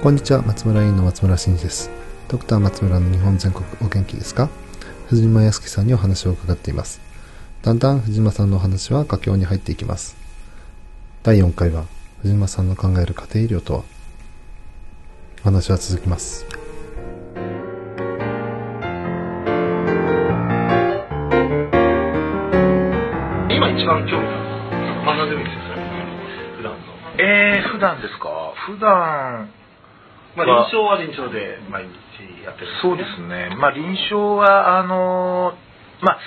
[0.00, 1.90] こんにちは、松村委員の松村真二です。
[2.28, 4.48] ドクター松村の日本全国お元気ですか？
[5.08, 7.00] 藤間康樹さんにお話を伺っています。
[7.62, 10.16] だんだん藤間さんのお話は佳境に入っていきます。
[11.24, 11.86] 第4回は、
[12.22, 13.82] 藤間さんの考える家庭医療とは？
[15.42, 16.46] お話は続きます。
[23.50, 25.74] 今一番興味があるのは何でもいいですよ、
[26.56, 26.78] 普段の。
[27.20, 28.28] えー、普段ですか？
[28.64, 29.50] 普段、
[30.38, 33.54] まあ、臨床は臨床で毎日やってるんそうですね。
[33.58, 35.68] まあ、臨床は、あのー
[36.04, 36.18] まあ、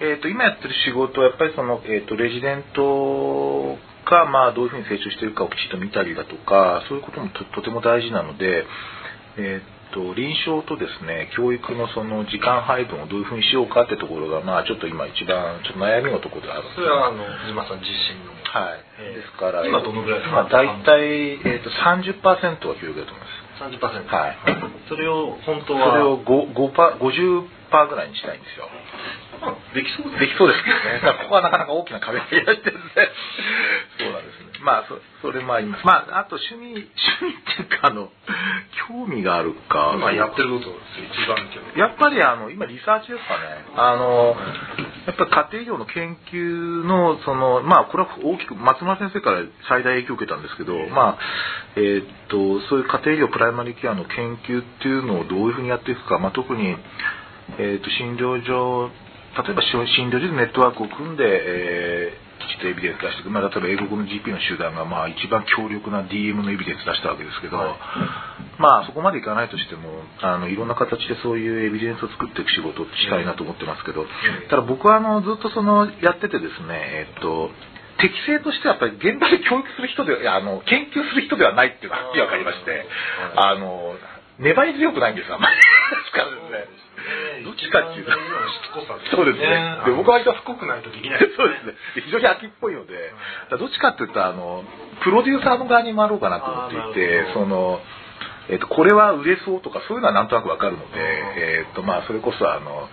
[0.00, 8.66] えっ、と、今やってる仕事は、やっぱりその、えっ、と、レジデントが、まあ、どういうふうに成長しているかをきちっと見たりだとか、そういうこともととても大事なので、
[9.38, 18.32] えっ、と、臨床とですね、教育のその時間配分をどういうふうにしようかってところが、まあ、ちょっと今一番、ちょっと悩みのところであるそれは、あの、藤間さん自身の。
[18.42, 18.84] はい。
[18.98, 23.41] えーですから、今どのぐらいです今、か大体、えっ、と、30%は教育だと思います。
[23.70, 24.06] 30%。
[24.06, 24.36] はい
[24.88, 25.96] それを本当そは。
[25.96, 28.68] れを5 5パー50%ぐらいにしたいんですよ。
[29.40, 31.00] まあできそうですできそうですけどね。
[31.24, 33.10] ここはなかなか大きな壁がいらしてるんで。
[33.98, 34.52] そうなんですね。
[34.62, 35.86] まあ、そそれもあります。
[35.86, 36.86] まあ、あと趣味、趣
[37.26, 38.10] 味っていうか、あの、
[38.88, 39.92] 興味があるか。
[39.96, 41.80] 今やってることです一番興味。
[41.80, 43.64] やっぱりあの今リサーチですかね。
[43.76, 44.36] あの
[45.06, 51.18] やっぱり家庭医療の研究のそのまあこれは大きく松村先生から最大影響を受けたんですけど、まあ
[51.76, 56.76] えーっとそういう家庭医療プライマリーケアの研究っていうのをどういうふうにやっていくか、まあ特に
[57.58, 58.90] えーっと診療所
[59.42, 67.56] 例えば診療所でネットワークを組んで、えーきちっとエビデンス出してまあ、例えば英語の GP の集団がまあ一番強力な DM のエビデンス出したわけですけど、
[68.58, 74.06] まあそこまでいかないとしてもあのいろんな形でそういうエビデンスを作っていく仕事をしたいなと思ってますけど、
[74.50, 77.50] ただ僕はあのずっとそのやっててですねえっと
[78.00, 82.86] 適性としてはやっぱり現場で教育する人であの研究する人ではないっていうのがはっきり分かりまして、
[83.36, 83.94] あの
[84.38, 85.56] 粘り強くないんですよあんまり
[87.52, 88.06] っちかっていう。
[88.06, 89.78] とそうですね。
[89.86, 91.76] で僕は割としつこくないとできないそうですね。
[91.94, 93.12] で非常に秋っぽいので、
[93.58, 94.64] どっちかっていうと、あの、
[95.04, 97.80] プロデューサーの側に回ろうかなと思っていてその、
[98.48, 102.88] えっと、これは売れそうとか、そういうのはなんとなくわかるので、えっと、まあ、それこそ、あの、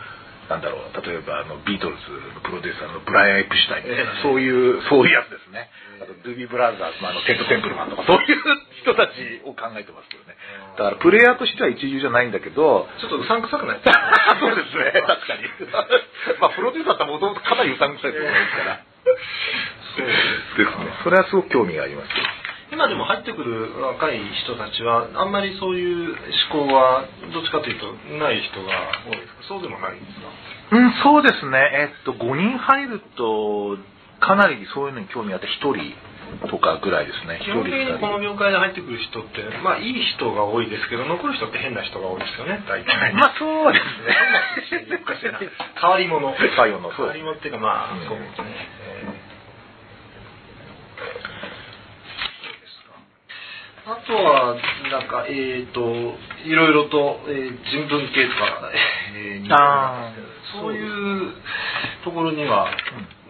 [0.50, 5.70] なんだろう、例えば、あの、ビートルズのプロデューサーのブライアン・エプシュタインみたいな、ええそういう、そういうやつですね。
[6.02, 8.42] あと、ドゥービー・ブラザーズのあの、テッド・テンプルマンとか、そういう
[8.82, 10.34] 人たちを考えてますけどね。
[10.74, 13.80] だから、プレイヤーとしては一流じゃないんだけど、ちょっとうさんくさくない？
[13.86, 15.46] そうですね、確かに。
[16.42, 18.80] まあ、プロデューサーってもともとかなりうさんくさいと思いますから。
[19.96, 20.14] そうで
[20.66, 20.94] すね。
[21.04, 22.10] それはすごく興味があります。
[22.72, 26.14] 今でも入ってくる若い人たちはあんまりそういう
[26.54, 27.92] 思考はどっちかというと
[28.22, 28.70] ない人が
[29.10, 29.44] 多いですか？
[29.50, 30.30] そうでもないんですか？
[30.72, 31.58] うん、そうですね。
[31.74, 33.78] えっと、5人入ると、
[34.22, 35.98] かなりそういうのに興味があって、1人
[36.48, 37.40] とかぐらいですね。
[37.42, 43.14] 1基本的人にこの業界で入ってくる人ってまあいい人が多いですけど残る人って変な人が多いですよね大体。
[43.18, 45.02] まあ、そうですね。
[45.82, 46.30] 変わり者。
[46.38, 48.06] 変わり者 そう変わり者っていうかまあ、うん。
[48.08, 48.70] そうですね、
[49.02, 49.30] えー
[53.90, 54.56] あとは
[54.92, 55.82] なんかえっ、と
[56.46, 58.72] いろいろと、えー人文系とか、
[59.16, 60.22] えー、似てるんです
[60.54, 61.34] けどそういう
[62.04, 62.70] ところには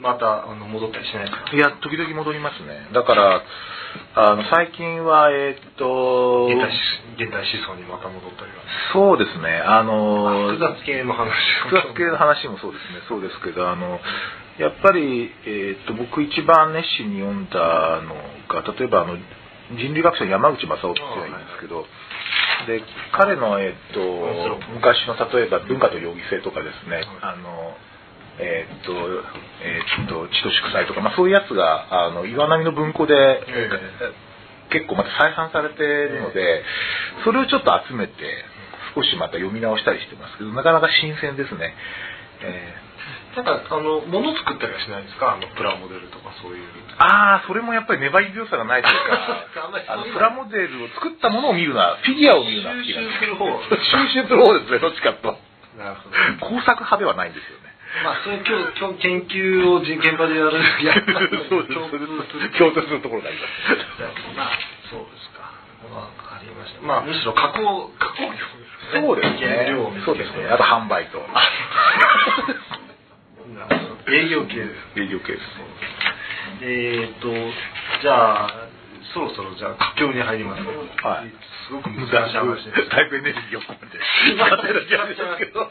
[0.01, 1.55] またあの戻ったりしないですか？
[1.55, 2.87] いや、時々戻りますね。
[2.93, 3.43] だから、
[4.15, 6.77] あの、最近は、えっと、現代し
[7.19, 8.63] 現代思想にまた戻ったりは。
[8.93, 9.59] そうですね。
[9.59, 11.33] あの、複雑系の話
[11.67, 13.99] 複雑系の話もそうですね、そうですけど、あの、
[14.57, 18.15] やっぱり、えーっと、僕一番熱心に読んだの
[18.47, 19.17] が、例えばあの、
[19.77, 21.85] 人類学者の山口正夫っていう人がいるんですけど、
[22.65, 22.81] で、
[23.13, 27.77] 彼の、えーっと、昔の例えば文化と容疑性とかですね、あの、
[28.39, 28.93] えーっと、
[29.61, 33.69] えーっと、知と祝祭とか、まあそういうやつが、あの、岩波の文庫で、え
[34.71, 36.63] 結構また再販されてるので、
[37.25, 38.13] それをちょっと集めて、
[38.95, 41.73] 少しまた読み直したりしてますけど、なかなか新鮮ですね。
[42.41, 42.89] えー
[43.35, 45.33] なんかあの物作ったりはしないですか？
[45.33, 46.65] あのプラモデルとかそういう。
[46.97, 49.45] ああ、それもやっぱり粘り強さがないというか
[49.93, 53.47] あのプラモデルを作ったものを見るな、フィギュアを見るな収集する方。
[53.69, 55.37] 収集する方ですね、どっちかと。
[55.77, 56.57] なるほど。
[56.57, 57.69] 工作派ではないんですよね。
[58.03, 60.53] まあそういう今日今日研究を現場でやる
[60.83, 61.79] やる そうです、
[62.59, 64.37] 共通するところがあります。
[64.37, 64.49] まあ
[64.91, 65.39] そうですか。
[65.95, 66.81] わかりました。
[66.85, 69.01] まあむしろ加工加工業ですかね。
[69.01, 69.71] そうですね。
[70.05, 70.49] そうですね。
[70.51, 71.25] あと販売と。
[74.11, 74.65] 営業系で
[74.95, 75.43] す営業系です。
[76.61, 77.29] えー、と
[78.01, 78.69] じゃあ
[79.13, 81.31] そろそろじゃあ佳境に入りますはい
[81.69, 85.69] すごく難しい話ですだいぶエネルギーを込めて使ってる気がしますけど。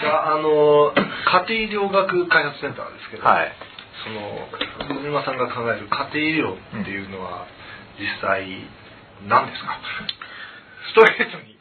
[0.00, 0.92] があの
[1.46, 3.52] 家庭医療学開発センターですけど、はい。
[4.04, 4.48] その
[4.88, 7.46] 水沼さんが考える家庭医療っていうのは
[7.98, 8.46] 実際
[9.26, 9.76] 何ですか、
[10.88, 11.58] ストレートに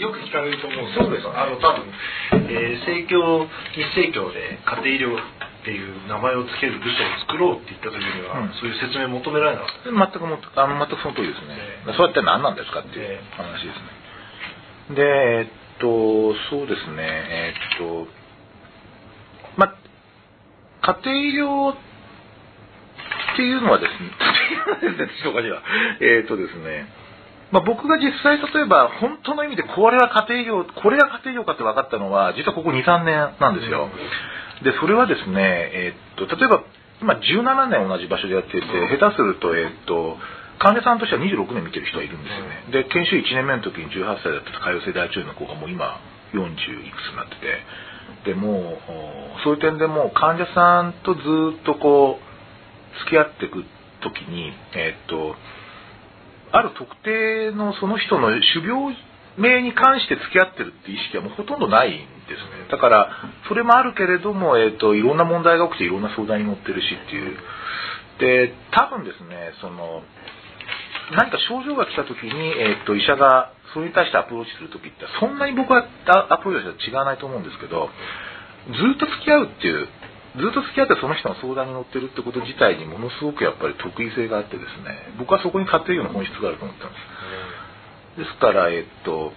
[0.00, 1.84] よく聞かれると思うんですけどそうですあの多分、
[2.48, 5.18] えー、生協日生協で家庭医療
[5.62, 8.52] っていう名前を付ける部署を作ろうって言った時には、うん。
[8.58, 10.18] そういう説明求められなかった。
[10.18, 11.54] 全くもあの全くその通りですね、
[11.86, 13.78] えそうやって何なんですかっていう話です
[14.90, 14.98] ね。
[14.98, 16.98] でえっとそうですね。
[16.98, 18.10] えっと
[19.54, 19.70] ま
[20.82, 21.76] 家庭医療っ
[23.36, 24.10] ていうのはですね
[24.82, 25.62] 家庭ですねおかしいわ
[26.02, 26.90] えっとですね。
[27.52, 33.90] まあ、僕が実際例えば本当の意味でこれは家庭医療これが家庭医療かって分かったのは実はここ23年なんですよ、
[34.62, 36.62] でそれはですね、えーっと例えば
[37.02, 38.66] 今17年同じ場所でやっていて
[38.96, 40.16] 下手すると,、えーっと
[40.58, 45.98] 患者さんとしては26年見てる人がいるんですよね、で研修1年目の時に18歳だった潰瘍性大腸炎の子がもう今
[46.32, 46.46] 40
[46.86, 47.92] いくつになってて。
[48.24, 51.20] でもうおそういう点でもう患者さんとず
[51.60, 53.64] っとこう付き合っていく
[54.02, 55.34] 時にえーっと
[56.52, 58.94] ある特定のその人の種病
[59.38, 62.68] 名に関して付き合ってるって意識はもうほとんどないんですね。
[62.70, 63.08] だから
[63.48, 67.36] それもあるけれども、えー、といろんな問題が起きていろんな相談に乗ってるしっていう。
[68.18, 70.02] で多分ですねその
[71.16, 75.88] 何か症状が来た時に、えー、と医者がそれに対してアプローチする時ってそんなに僕は
[76.30, 77.88] アプローチは違わないと思うんですけど
[78.68, 79.88] ずっと付き合うっていう
[80.36, 87.61] ずっと付き合ってその人の相談に乗ってるってこと自体にものすごくやっぱり得意性があってですね僕はそこに家庭医療の本質があると思ってます。
[88.16, 89.32] ですからえっと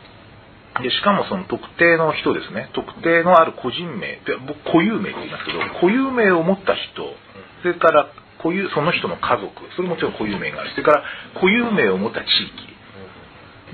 [0.82, 2.70] でしかもその特定の人ですね。
[2.74, 4.20] 特定のある個人名。
[4.28, 7.16] で僕固有名って言いますけど固有名を持った人。
[7.62, 8.12] それから
[8.44, 9.52] 固有その人の家族。
[9.76, 10.72] それもちろん固有名がある。
[10.72, 11.04] それから
[11.36, 12.76] 固有名を持った地域。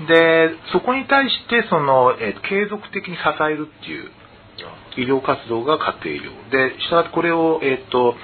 [0.06, 4.10] でそこに対してその、えー継続的に支えるっていう
[4.96, 8.14] 医療活動が家庭医療でしたがってこれを、えーと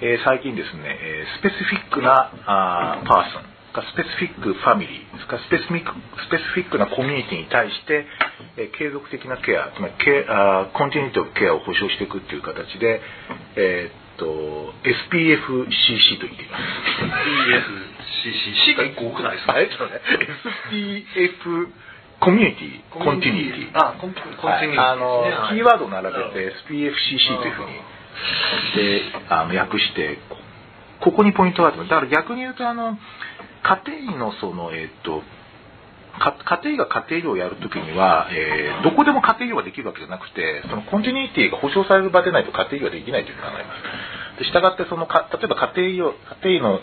[0.00, 3.55] え最近ですね、えスペシフィックなあパーソン。
[3.76, 5.12] かスペシフィックファミリー。
[5.14, 8.06] ですかスペシフィックスペシフィックなコミュニティに対して、
[8.56, 13.00] えー継続的なケアつまりケアコンティニティオブケアを保障していくっていう形で、
[13.56, 16.64] えーっと SPFCC と言っています。
[18.72, 19.52] EFCC が1個多くないですか？
[19.54, 20.00] あえっとね
[20.72, 21.68] SPF
[22.20, 23.70] community continuity。
[23.76, 24.46] あ continuity。
[24.46, 24.78] はい。
[24.78, 27.72] あの、はいキーワードを並べて SPFCC というふうに
[28.76, 30.18] であの訳して
[31.06, 32.98] ここにポイントがあるだから逆に言うとあの
[33.62, 35.22] 家庭医のそのえっと
[36.18, 43.70] か家庭医が家庭医をやるときには、えーどこでも家庭医ができるわけじゃなくてその continuity が保障される場でないと家庭医ができないというふうに考えま
[44.34, 44.42] す。
[44.42, 46.80] でしたがってそのか例えば家庭医を家庭医の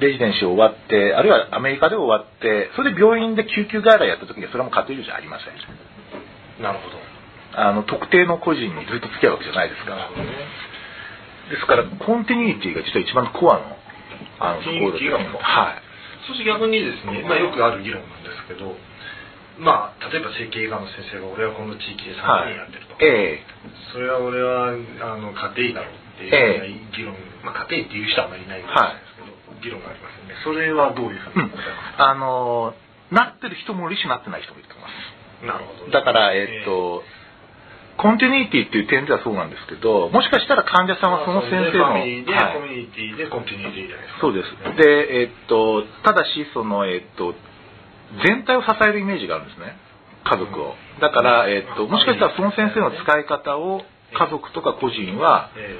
[0.00, 6.62] レジデンシーを終わってあるいはアメリカで終わってそれで病院で救急外来やった時にはそれはもう家庭医じゃありません。
[6.64, 6.96] なるほど。
[7.60, 10.10] あの特定の個人にずっと付き合うわけじゃないですから
[11.50, 13.76] ですからコンティニティが実は一番コアの
[14.38, 15.82] あのところだと思いますはい。
[16.26, 18.74] そして逆にですね、まあ、よくある議論なんですけど
[19.58, 23.46] まあ例えば整形外科の先生が俺はこの地域で3年やってると、ええ。
[23.92, 28.76] それは俺はあの家庭医だろうっていう議論、まあ、家庭医っていう人はあまりいないんです
[29.16, 29.32] けど、
[29.64, 30.34] 議論がありますよね。
[30.44, 31.46] それはどういうふううん。
[31.48, 31.62] に思いま
[31.96, 32.74] すあの
[33.10, 35.40] なってる人もいるしなってない人もいると思います。
[35.40, 35.90] か、なるほど。
[35.90, 37.02] だから、えっと、
[37.96, 44.52] コンティニティっていう点ではそうなんですけど、もしかしたら患者さんはその先生の、はいコミュニティでコンティニティじゃないですかそうです。
[44.76, 47.34] で、えっと、ただし、その、えっと、
[48.24, 49.76] 全体を支えるイメージがあるんですね。
[50.24, 50.74] 家族を。
[51.00, 55.78] だから、えっと、もしかしたらその先生の使い方を家族とか個人は、え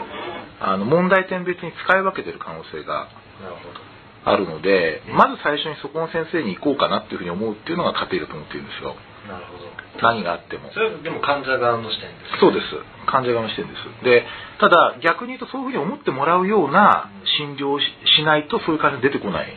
[0.61, 3.09] あの、問題点別に使い分けてる可能性が
[3.41, 3.97] えなるほど
[4.27, 8.97] あるので、まず最初にそこの先生に行こうかなっていうふうに思うっていうのが家庭だと思ってるんですよ。
[9.27, 9.67] なるほど
[10.03, 10.71] 何があっても。
[10.73, 12.67] それはでも患者側の視点ですそうです。
[13.07, 14.05] 患者側の視点です。
[14.05, 14.25] で、
[14.61, 17.85] ただ逆に言うとそういうふうに思ってもらうような診療をし
[18.19, 19.49] しないとそういう患者出てこない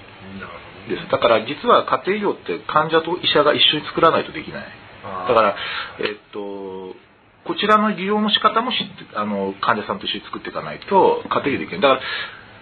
[0.87, 1.11] です。
[1.11, 4.67] だから実は家庭医療って患者と医者が一緒に作らないとできない。
[5.27, 5.55] だから、
[5.99, 6.95] えっと、
[7.45, 8.71] こちらの利用の仕方も
[9.15, 11.81] あの患者さんと一緒に作っていかないと家庭医療できない。
[11.81, 12.01] だから、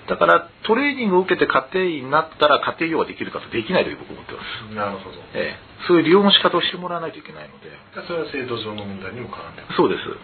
[0.08, 4.76] だからトレーニングを受けて家庭医になったら家庭医療ができるかとできないという僕は思ってます。
[4.76, 5.20] なるほど。
[5.36, 7.68] ええ、そういう利用の仕方をしてもらわないといけないので。
[8.08, 10.08] それは制度上の問題にも絡んでそうです。
[10.08, 10.18] う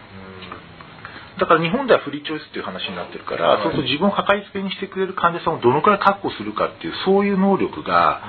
[1.38, 3.62] だから日本ではフリーチョイスっていう話になってるから、はい。
[3.64, 8.22] そうすると自分をかかりつけにしてくれる患者さんをどのくらい確保するかっていう、そういう能力が、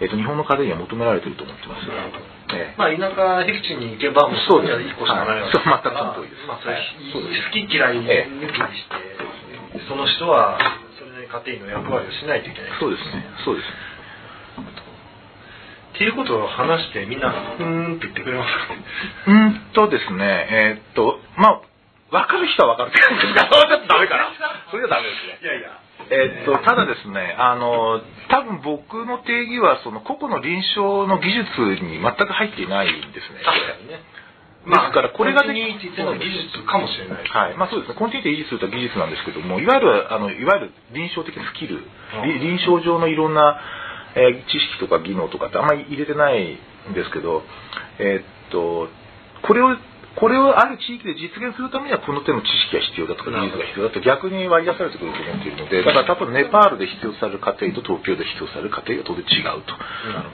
[0.00, 1.82] えっと日本の家庭には求められてると思ってます。
[2.54, 2.78] ええ。
[2.78, 5.82] まあ田舎僻地に行けばもうそうです一個しかないわけはい。
[5.82, 6.46] そう全くその通りです。
[6.46, 6.78] まあそれ
[7.18, 9.38] 好き嫌い抜きええにして
[9.88, 10.58] その人は
[11.28, 13.24] 家庭医の役割をしないといけないそうですね。
[13.44, 13.68] そうです。
[15.94, 17.26] っていうことを話してみんな
[17.58, 18.84] 「うーん」って言ってくれますかね
[19.26, 21.60] うーんとですね、えーっと、まあ、
[22.10, 24.30] 分かる人は分かるって感じですかそれはダメかな。
[24.70, 25.38] それはダメですね。
[25.42, 25.68] いやいや。
[26.10, 33.40] えっと、ただですね、あの、多分僕の定義は、その個々の臨床の技術に全く入っていないんですね。
[33.44, 34.00] 確かにね。
[34.68, 35.42] ですからこれが
[36.04, 37.24] のは技術かもしれない。
[37.24, 37.56] はい。
[37.56, 37.98] まあそうですね。
[37.98, 41.80] コンティニティ維持するとは技術なんですけども、いわゆる、あの、いわゆる臨床的なスキル、
[42.24, 43.60] り臨床上のいろんな、
[44.14, 46.58] えー知識とか技能とかってあんまり入れてない
[46.90, 47.42] んですけど、
[47.98, 48.88] えーっと、
[49.46, 49.76] これを、
[50.16, 59.78] これをある地域で実現するためにはこの手の知識が必要だとか技術が必要だと逆に割り出されてくると思っているので、だから多分ネパールで必要とされる過程と東京で必要とされる過程が当然違うと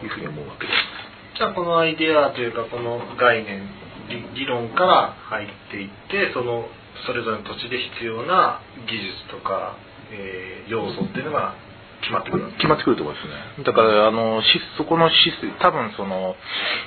[0.00, 1.04] いうふうに思うわけです。
[1.36, 3.68] じゃあこのアイデアというかこの概念
[4.08, 6.66] 理理論から入っていってその
[7.06, 9.76] それぞれの土地で必要な技術とか、
[10.12, 11.54] えー要素っていうのが
[12.00, 13.28] 決まってくる決まってくると思います
[13.60, 13.64] ね。
[13.64, 14.46] だから、あの、し
[14.76, 16.36] そこのシス多分その、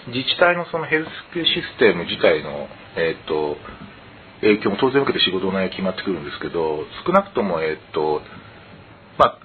[0.07, 3.57] 自治体のそのヘルスケアシステム自体の、えっ、と、
[4.41, 8.21] 影響も当然受けて仕事の内容決まってくるんですけど、少なくとも、えっ、と、
[9.17, 9.39] まあ、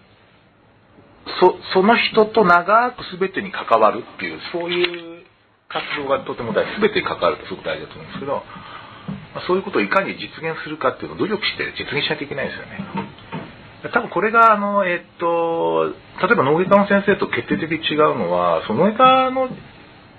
[1.41, 5.22] そ、その人と長く全てに関わるっていう、そういう
[5.73, 8.45] 活動がとても大事、全てに関わるってすごく大事だと思うんですけど、
[9.35, 12.85] まあそういうことをいかに実現するかっていうのを努力して実現しないといけないですよね。
[13.91, 15.91] 多分これが、あの、えっと、
[16.23, 19.49] 例えば脳外科の先生と決定的に違うのは、その脳外科の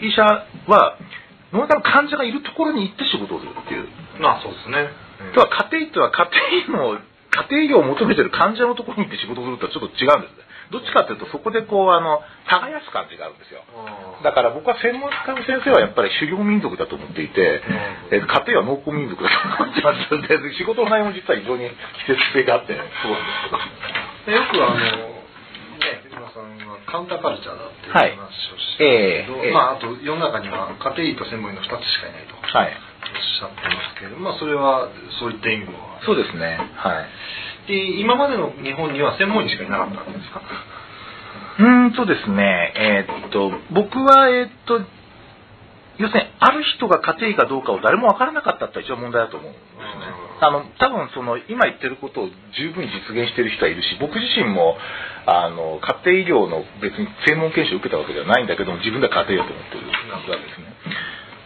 [0.01, 0.25] 医者
[0.67, 0.97] は、
[1.53, 3.87] 脳外科の患者がいるところに行って仕事をするっていう。
[4.19, 4.89] まあそうですね、
[5.31, 6.27] とは家庭医とは家
[6.67, 6.99] 庭医の、
[7.31, 10.43] 家庭医療を求めてる患者のところに行って仕事をするとはちょっと違うんですね。
[10.71, 13.61] どっちかっていうと、そこでこう、あの、耕す感じがあるんですよ。
[14.23, 17.61] だから僕は専門家の先生はやっぱり狩猟民族だと思っていて、
[18.11, 21.69] えー家庭は農耕民族だと思ってますで仕事の内容も実は非常に
[22.05, 25.23] 季節性があって、そうよくあのね
[26.33, 32.73] さんはカウンターカルチャーだっていうはい話をしてますけど、ええええまああと世の中には家庭医と専門医の2つしかいないとおっはい。
[32.73, 34.89] しゃってますけどまあそれは
[35.19, 36.57] そういった意味もあるそうですね。
[36.75, 37.09] はい。
[37.67, 40.41] で今までの日本には専門医しかいなかったんですか？
[41.59, 44.81] うーんとですね、えーっと、僕は、えーっと、
[46.01, 49.69] 要するに、ある人が家庭医かどうかを誰も分からなかったって一番問題だと思うんですね。
[50.41, 54.75] あの、多分その、今言ってることを十分に実現している人はいるし、僕自身も、
[55.27, 59.93] あの、家庭医療の別に専門研修を受けたわけではないんだけども、自分では家庭医だと思ってるわ
[60.25, 60.73] けですね。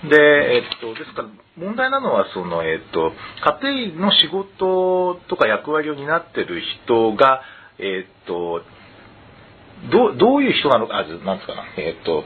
[0.09, 3.11] で、えっと、ですから、問題なのは、その、えっと、
[3.63, 7.41] 家庭医の仕事とか役割を担ってる人が、
[7.79, 8.61] えっと、
[9.91, 12.23] どうどういう人なのか、あ、なんですかな、えっと、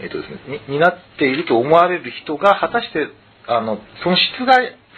[0.00, 3.08] えっとですね、に担っていると思われる人が、果たして、
[3.46, 4.54] あの、その質が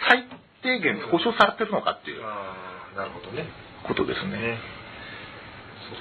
[0.09, 0.25] 最
[0.61, 3.45] 低限保障されてるのかっていうなるほどね
[3.87, 4.31] ことですね。
[4.31, 4.57] ね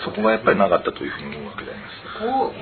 [0.04, 2.04] そこがやっぱりなかったというふうに思うわけであります。
[2.18, 2.52] そこを、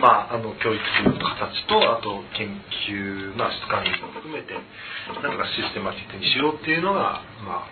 [0.00, 2.48] まあ、あの教育する形とあと研
[2.90, 7.70] 究、まあ、質管理も含めてなんとかシステマティックにしようっていうのが、まあ、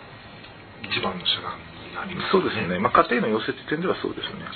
[0.87, 2.79] 一番の手段になりますそうですね。
[2.79, 4.47] まあ、家庭の要請という点ではそうですね。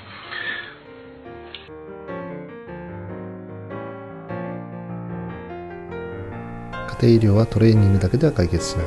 [7.02, 8.86] 家庭医療はトレーニングだけでは解決しない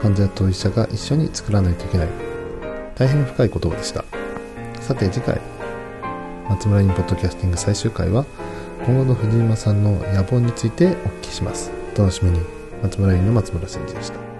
[0.00, 2.08] 患者と医者が一緒に作らないといけない
[2.96, 4.21] 大変深い言葉でした
[4.82, 5.40] さて次回
[6.48, 8.26] 松村インポッドキャスティング最終回は
[8.84, 11.70] 今後の藤島さんの野望についてお聞きします。
[11.94, 12.40] お楽しみに。
[12.82, 14.31] 松村院の松村誠治でした。